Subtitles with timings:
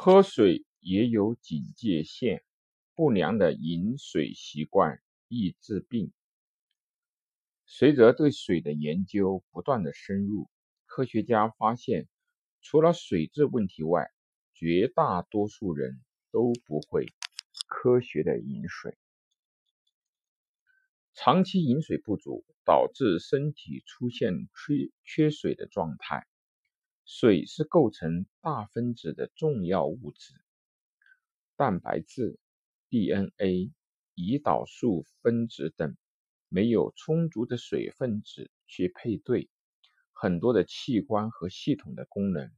[0.00, 2.44] 喝水也有警戒线，
[2.94, 6.12] 不良的饮水习惯易致病。
[7.66, 10.48] 随着对水的研究不断的深入，
[10.86, 12.06] 科学家发现，
[12.62, 14.08] 除了水质问题外，
[14.54, 17.12] 绝大多数人都不会
[17.66, 18.96] 科学的饮水。
[21.12, 26.24] 长期饮水不足，导致身体出现缺缺水的状态。
[27.10, 30.34] 水是构成大分子的重要物质，
[31.56, 32.38] 蛋白质、
[32.90, 33.72] DNA、
[34.14, 35.96] 胰岛素分子等
[36.50, 39.48] 没有充足的水分子去配对，
[40.12, 42.52] 很多的器官和系统的功能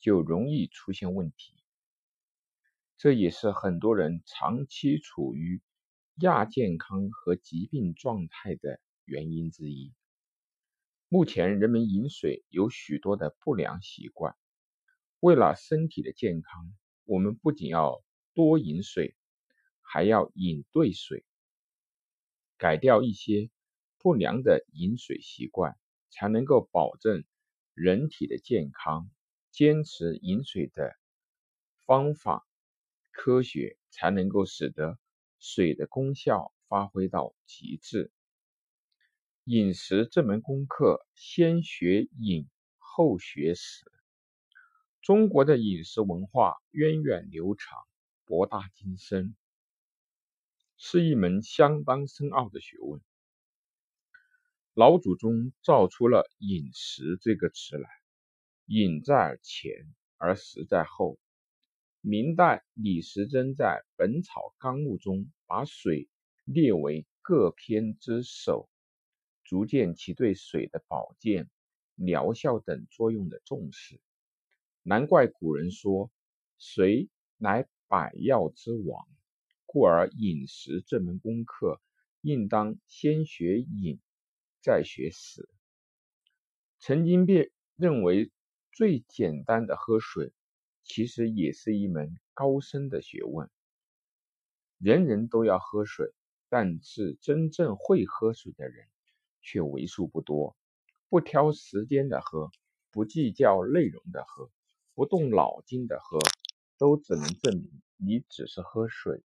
[0.00, 1.62] 就容易出现问题。
[2.96, 5.60] 这也是很多人长期处于
[6.20, 9.92] 亚健康和疾病状态的原因之一。
[11.12, 14.34] 目前，人们饮水有许多的不良习惯。
[15.20, 16.72] 为了身体的健康，
[17.04, 18.02] 我们不仅要
[18.32, 19.14] 多饮水，
[19.82, 21.26] 还要饮对水。
[22.56, 23.50] 改掉一些
[23.98, 25.76] 不良的饮水习惯，
[26.08, 27.24] 才能够保证
[27.74, 29.10] 人体的健康。
[29.50, 30.96] 坚持饮水的
[31.84, 32.46] 方法
[33.10, 34.98] 科学，才能够使得
[35.38, 38.10] 水的功效发挥到极致。
[39.44, 42.48] 饮食这门功课，先学饮，
[42.78, 43.90] 后学食。
[45.00, 47.76] 中国的饮食文化源远流长，
[48.24, 49.34] 博大精深，
[50.76, 53.00] 是一门相当深奥的学问。
[54.74, 57.90] 老祖宗造出了“饮食”这个词来
[58.66, 59.72] ，“饮”在前，
[60.18, 61.18] 而“食”在后。
[62.00, 66.08] 明代李时珍在《本草纲目》中把水
[66.44, 68.68] 列为各篇之首。
[69.44, 71.50] 逐渐其对水的保健、
[71.94, 74.00] 疗效等作用的重视，
[74.82, 76.10] 难怪古人说
[76.58, 79.06] “水乃百药之王”，
[79.66, 81.80] 故而饮食这门功课，
[82.20, 84.00] 应当先学饮，
[84.60, 85.48] 再学食。
[86.78, 88.30] 曾经被认为
[88.72, 90.32] 最简单的喝水，
[90.82, 93.50] 其实也是一门高深的学问。
[94.78, 96.12] 人人都要喝水，
[96.48, 98.88] 但是真正会喝水的人。
[99.42, 100.56] 却为数不多，
[101.08, 102.50] 不挑时间的喝，
[102.90, 104.50] 不计较内容的喝，
[104.94, 106.18] 不动脑筋的喝，
[106.78, 109.22] 都只能证明你只是喝水，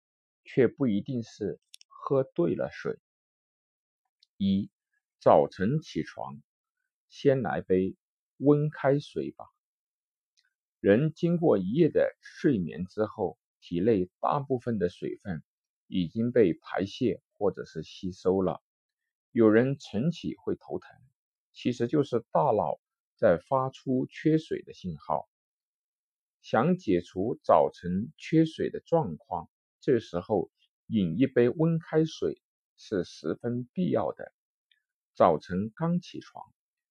[0.45, 2.99] 却不一定是喝对了水。
[4.37, 4.71] 一
[5.21, 6.41] 早晨起床，
[7.09, 7.97] 先来杯
[8.39, 9.47] 温开水吧。
[10.81, 15.43] 人经过一夜的睡眠之后，体内大部分的水分
[15.87, 18.61] 已经被排泄或者是吸收了。
[19.35, 20.89] 有人晨起会头疼，
[21.53, 22.79] 其实就是大脑
[23.17, 25.29] 在发出缺水的信号。
[26.41, 29.51] 想解除早晨缺水的状况，
[29.81, 30.53] 这时候
[30.87, 32.41] 饮一杯温开水
[32.77, 34.33] 是十分必要的。
[35.17, 36.45] 早晨刚起床，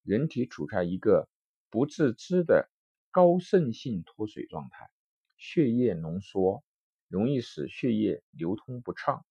[0.04, 1.30] 人体处在一个
[1.70, 2.70] 不自知的
[3.10, 4.90] 高渗性脱水状态，
[5.38, 6.62] 血液浓缩，
[7.08, 9.26] 容易使血液流通不畅，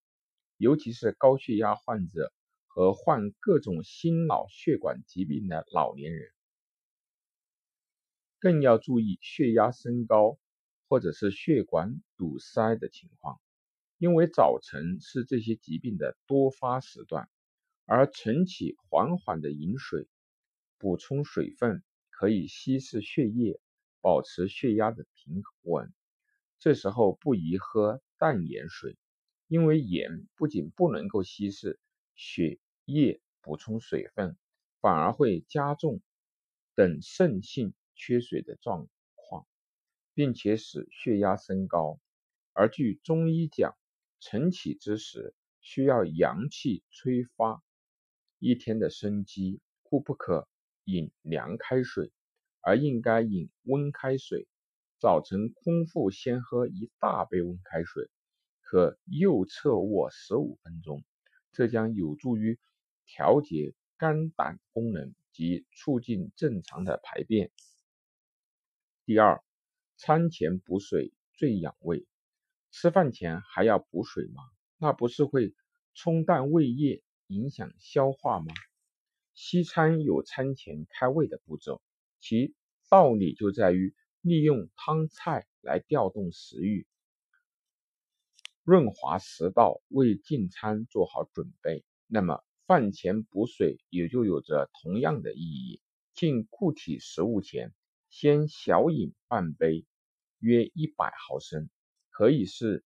[0.56, 2.32] 尤其是高血压患者。
[2.75, 6.33] 和患各种心脑血管疾病的老年人，
[8.38, 10.38] 更要注意血压升高
[10.88, 13.38] 或者是血管堵塞的情况，
[13.99, 17.28] 因为早晨是这些疾病的多发时段，
[17.84, 20.09] 而晨起缓缓的饮水，
[20.78, 23.60] 补充水分，可以稀释血液，
[24.00, 25.93] 保持血压的平稳。
[26.59, 28.97] 这时候不宜喝淡盐水，
[29.47, 31.78] 因为盐不仅不能够稀释
[32.22, 32.60] 血。
[32.84, 34.37] 液补充水分，
[34.81, 36.03] 反而会加重
[36.75, 39.47] 等肾性缺水的状况，
[40.12, 42.00] 并且使血压升高。
[42.53, 43.77] 而据中医讲，
[44.19, 47.62] 晨起之时需要阳气催发
[48.41, 50.49] 一天的生机，故不可
[50.83, 52.10] 饮凉开水，
[52.60, 54.49] 而应该饮温开水。
[54.99, 58.10] 早晨空腹先喝一大杯温开水，
[58.60, 61.04] 可右侧卧十五分钟，
[61.53, 62.59] 这将有助于。
[63.04, 67.51] 调节肝胆功能及促进正常的排便。
[69.04, 69.43] 第二，
[69.97, 72.07] 餐前补水最养胃。
[72.71, 74.43] 吃饭前还要补水吗？
[74.78, 75.53] 那不是会
[75.95, 78.54] 冲淡胃液，影响消化吗？
[79.34, 81.83] 西餐有餐前开胃的步骤，
[82.19, 82.54] 其
[82.89, 86.87] 道理就在于利用汤菜来调动食欲，
[88.62, 91.84] 润滑食道，为进餐做好准备。
[92.06, 92.42] 那么。
[92.64, 95.82] 饭前补水也就有着同样的意义。
[96.14, 97.74] 进固体食物前，
[98.09, 99.84] 先小饮半杯，
[100.38, 101.68] 约一百毫升，
[102.09, 102.84] 可以是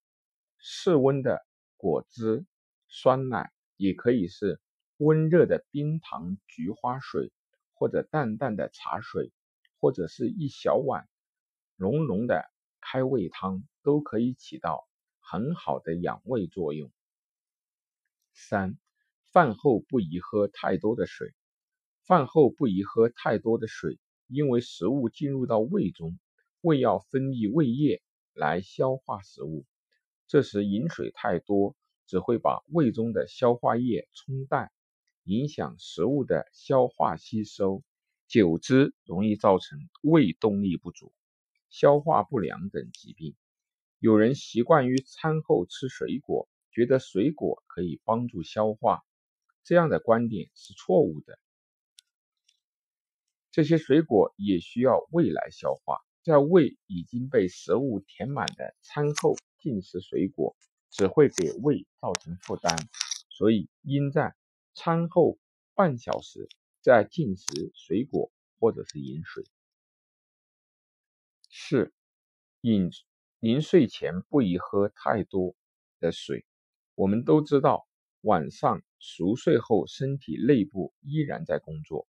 [0.59, 1.45] 室温的
[1.77, 2.47] 果汁、
[2.89, 4.61] 酸奶，也可以是
[4.97, 7.33] 温热的冰糖菊花水，
[7.75, 9.33] 或者淡淡的茶水，
[9.81, 11.07] 或者是一小碗
[11.77, 12.45] 浓浓的
[12.81, 14.89] 开胃汤，都可以起到
[15.25, 16.93] 很好的养胃作用。
[18.33, 18.79] 三、
[19.33, 21.35] 饭后不宜喝太多的水。
[22.07, 26.19] 饭后不宜喝太多的水，因为食物进入到胃中，
[26.61, 28.03] 胃要分泌胃液
[28.35, 29.65] 来消化食物。
[30.27, 31.75] 这时饮水太多，
[32.07, 34.71] 只会把胃中的消化液冲淡，
[35.23, 37.83] 影响食物的消化吸收，
[38.29, 41.11] 久之容易造成胃动力不足、
[41.71, 43.35] 消化不良等疾病。
[44.05, 49.03] 有人习惯于餐后吃水果，觉得水果可以帮助消化，
[49.63, 51.39] 这样的观点是错误的。
[53.51, 60.55] 这些水果也需要胃来消化，在胃已经被食物填满的餐后进食水果，
[60.91, 62.77] 只会给胃造成负担，
[63.31, 64.37] 所以应在
[64.75, 65.39] 餐后
[65.75, 66.47] 半小时
[66.83, 68.31] 再进食水果
[68.61, 69.47] 或者是饮水。
[71.49, 71.95] 四、
[72.61, 72.91] 饮
[73.45, 75.55] 临睡前不宜喝太多
[76.01, 76.47] 的水。
[76.95, 77.87] 我们都知道，
[78.23, 82.09] 晚上熟睡后，身体内部依然在工作。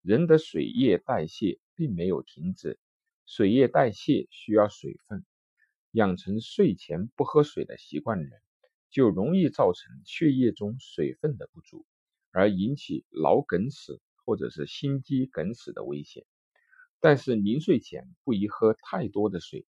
[0.00, 2.78] 人的水液代谢并没有停止，
[3.26, 5.24] 水液代谢需要水分。
[5.90, 8.40] 养成睡前不喝水的习惯的人，
[8.88, 11.84] 就容易造成血液中水分的不足，
[12.30, 16.24] 而引起脑梗死或者是心肌梗死的危险。
[17.00, 19.66] 但是临睡前不宜喝太多的水，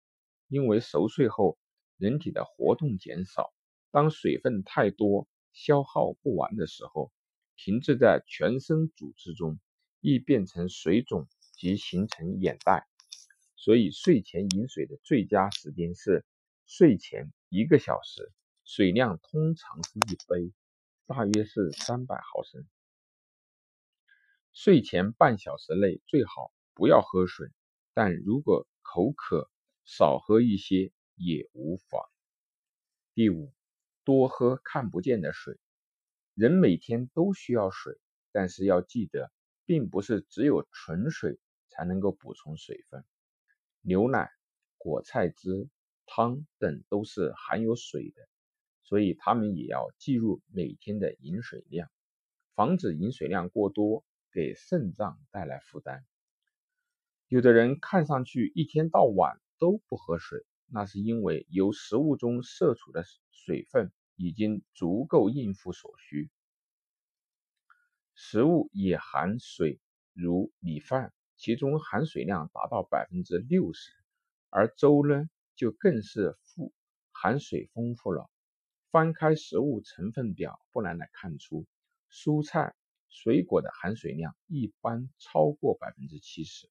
[0.49, 1.59] 因为熟睡后
[1.97, 3.53] 人体的活动减少，
[3.91, 7.13] 当水分太多消耗不完的时候，
[7.57, 9.59] 停滞在全身组织中。
[10.03, 12.87] 易变成水肿及形成眼袋，
[13.57, 16.25] 所以睡前饮水的最佳时间是
[16.65, 18.31] 睡前一个小时，
[18.65, 20.53] 水量通常是一杯，
[21.07, 22.65] 大约是三百毫升。
[24.53, 27.49] 睡前半小时内最好不要喝水，
[27.93, 29.51] 但如果口渴，
[29.87, 32.03] 少喝一些也无妨。
[33.15, 33.55] 第五，
[34.05, 35.59] 多喝看不见的水。
[36.35, 37.99] 人每天都需要水，
[38.31, 39.33] 但是要记得。
[39.69, 43.05] 并不是只有纯水才能够补充水分，
[43.81, 44.31] 牛奶、
[44.79, 45.69] 果菜汁、
[46.07, 48.29] 汤等都是含有水的，
[48.85, 51.91] 所以他们也要计入每天的饮水量，
[52.55, 56.07] 防止饮水量过多给肾脏带来负担。
[57.27, 66.31] 有的人看上去一天到晚都不喝水，那是因为由食物中摄取的水分已经足够应付所需。
[68.15, 69.81] 食物也含水，
[70.13, 73.93] 如米饭，其中含水量达到百分之六十，
[74.49, 76.73] 而粥呢，就更是富
[77.13, 78.31] 含水丰富了。
[78.91, 81.67] 翻开食物成分表，不难的看出，
[82.11, 82.75] 蔬菜、
[83.11, 86.71] 水果的含水量一般超过百分之七十。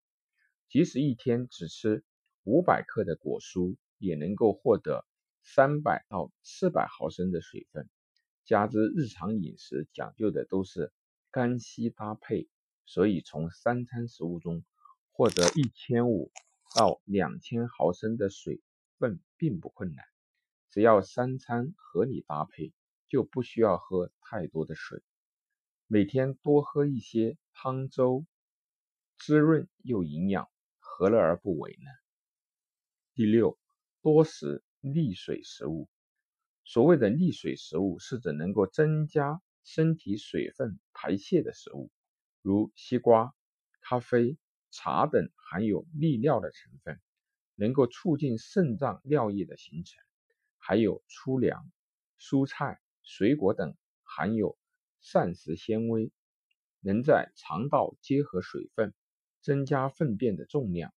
[0.68, 2.04] 即使一天只吃
[2.45, 5.06] 五百克的果蔬，也能够获得
[5.44, 7.89] 三百到四百毫升的水分。
[8.45, 10.94] 加之日常饮食讲究的都是。
[11.31, 12.47] 干稀搭配，
[12.86, 14.63] 所以从三餐食物中
[15.12, 16.31] 获得一千五
[16.74, 18.62] 到两千毫升的水
[19.00, 20.06] 分并不困难。
[20.69, 22.71] 只要三餐合理搭配，
[23.09, 25.04] 就不需要喝太多的水。
[25.87, 28.25] 每天多喝一些汤粥，
[29.18, 30.47] 滋润又营养，
[30.80, 32.05] 何乐而不为呢？
[33.16, 33.57] 第六，
[34.02, 35.88] 多食利水食物。
[36.66, 39.42] 所谓的利水食物，是指能够增加。
[39.64, 41.90] 身体水分排泄的食物，
[42.42, 43.34] 如西瓜、
[43.80, 44.38] 咖啡、
[44.69, 47.00] 茶等含有利尿的成分，
[47.56, 49.98] 能够促进肾脏尿液的形成；
[50.57, 51.72] 还有粗粮、
[52.19, 54.57] 蔬菜、水果等含有
[55.00, 56.12] 膳食纤维，
[56.81, 58.94] 能在肠道结合水分，
[59.40, 60.94] 增加粪便的重量。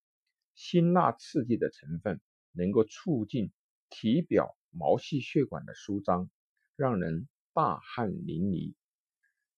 [0.59, 3.53] 辛辣刺激的成分能够促进
[3.89, 6.29] 体表毛细血管的舒张，
[6.75, 7.29] 让人。
[7.55, 8.75] 大汗淋漓，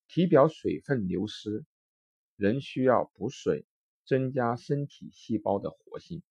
[0.08, 1.66] 体表水分流失，
[2.36, 3.66] 人需要补水，
[4.06, 6.22] 增加身体细胞的活性。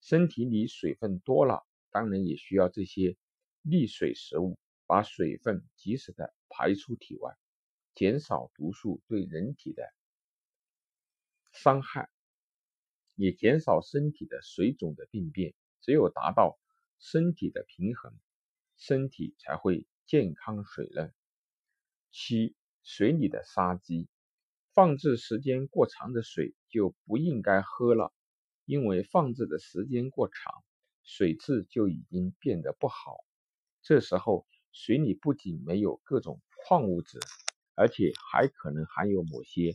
[0.00, 3.16] 身体里水分多了，当然也需要这些
[3.60, 7.36] 利水食物，把水分及时的排出体外，
[7.94, 9.94] 减少毒素对人体的
[11.52, 12.08] 伤害，
[13.14, 15.54] 也减少身体的水肿的病变。
[15.80, 16.58] 只有达到
[16.98, 18.12] 身体的平衡，
[18.76, 19.86] 身体才会。
[20.04, 21.14] 健康水嫩。
[22.10, 24.08] 七、水里的杀鸡，
[24.74, 28.12] 放置时间过长的水就不应该喝了，
[28.66, 30.64] 因为放置的时间过长，
[31.04, 33.24] 水质就已经变得不好。
[33.80, 37.18] 这时候，水里不仅没有各种矿物质，
[37.74, 39.72] 而且还可能含有某些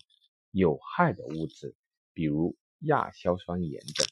[0.51, 1.75] 有害的物质，
[2.13, 4.07] 比如亚硝酸盐等。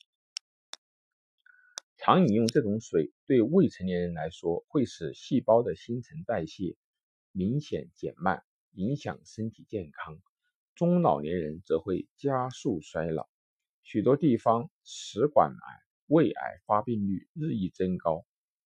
[1.98, 6.76] 常饮用这种水，对未成年人来说，会使细胞的新陈代谢
[7.32, 8.44] 明显减慢，
[8.74, 10.16] 影响身体健康；
[10.76, 13.28] 中老年人则会加速衰老。
[13.82, 18.26] 许多地方食管癌、胃癌发病率日益增高。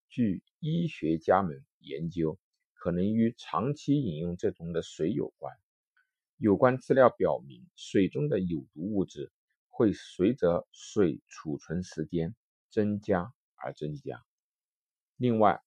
[0.09, 2.39] 据医学家们研究，
[2.73, 5.55] 可能与长期饮用这种的水有关。
[6.37, 9.31] 有关资料表明，水中的有毒物质
[9.79, 12.35] 会随着水储存时间。
[12.71, 14.23] 增加而增加。
[15.17, 15.59] 另外，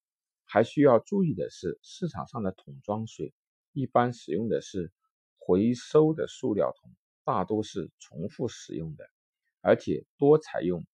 [0.44, 3.34] 还需要注意的是，市场上的桶装水
[3.72, 4.92] 一般使用的是
[5.36, 6.92] 回收的塑料桶，
[7.24, 9.04] 大多是重复使用的，
[9.62, 10.86] 而且多采用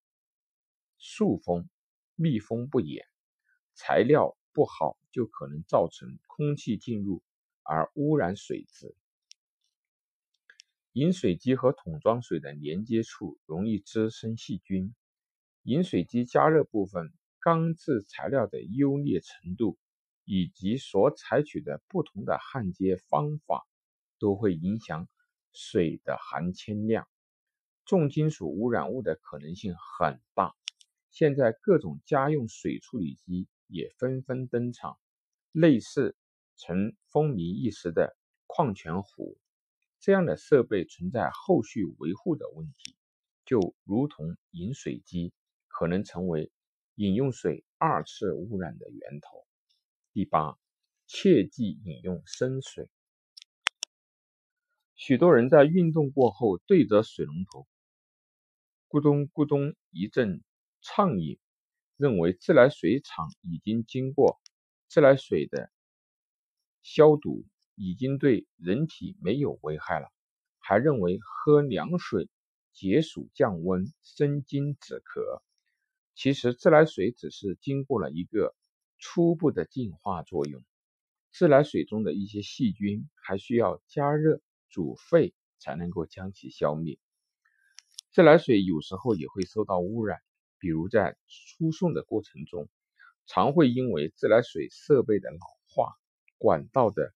[0.96, 1.68] 塑封，
[2.14, 3.04] 密封不严。
[3.74, 7.22] 材料不好就可能造成空气进入
[7.64, 8.96] 而污染水质。
[10.92, 14.94] 饮水机和桶装水的连接处容易滋生细菌。
[15.62, 19.78] 饮水机加热部分钢制材料的优劣程度，
[20.24, 23.66] 以及所采取的不同的焊接方法，
[24.18, 25.08] 都会影响
[25.52, 27.06] 水的含铅量。
[27.84, 30.54] 重金属污染物的可能性很大。
[31.10, 34.98] 现在各种家用水处理机也纷纷登场，
[35.52, 36.16] 类似
[36.56, 38.16] 曾风靡一时的
[38.46, 39.38] 矿泉壶
[40.00, 42.96] 这样的设备存在后续维护的问题，
[43.44, 45.32] 就如同饮水机。
[45.70, 46.50] 可能成为
[46.96, 49.46] 饮用水二次污染的源头。
[50.12, 50.58] 第八，
[51.06, 52.90] 切忌饮用生水。
[54.96, 57.68] 许多人在运动过后对着水龙头
[58.88, 60.42] 咕咚咕咚一阵
[60.80, 61.38] 畅饮，
[61.96, 64.40] 认为自来水厂已经经过
[64.88, 65.70] 自来水的
[66.82, 67.46] 消毒，
[67.78, 70.08] 已经对人体没有危害了，
[70.58, 72.28] 还认为喝凉水
[72.72, 75.42] 解暑降温、生津止渴。
[76.14, 78.54] 其实自来水只是经过了一个
[78.98, 80.64] 初步的净化作用，
[81.30, 86.98] 自来水中的一些细菌还需要加热煮沸才能够将其消灭。
[88.10, 90.18] 自来水有时候也会受到污染，
[90.58, 92.68] 比如在输送的过程中，
[93.26, 95.92] 常会因为自来水设备的老化、
[96.36, 97.14] 管道的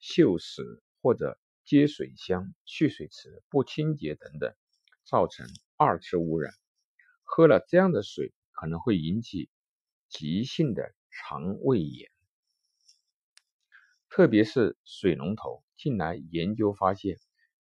[0.00, 4.54] 锈蚀或者接水箱、蓄水池不清洁等等，
[5.04, 6.52] 造成二次污染。
[7.22, 9.48] 喝了这样的水可能会引起
[10.08, 12.10] 急性的肠胃炎，
[14.08, 15.62] 特别是水龙头。
[15.76, 17.18] 近来研究发现，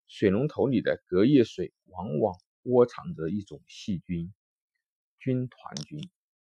[0.06, 4.32] 水龙头里的隔夜水往往窝藏着一种细菌——
[5.20, 6.00] 军团菌。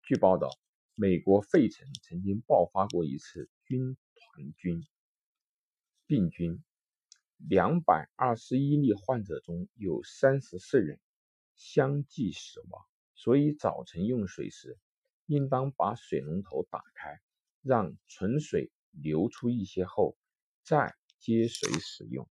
[0.02, 0.50] 据报道，
[0.94, 4.86] 美国费城曾经爆发过一次军团菌
[6.06, 6.62] 病菌，
[7.36, 11.00] 两百二十一例患者中有三十四人
[11.56, 12.84] 相继死亡。
[13.14, 14.78] 所以早晨用水时，
[15.26, 17.20] 应当把水龙头打开，
[17.62, 20.16] 让纯水流出一些后，
[20.62, 22.28] 再接水使用。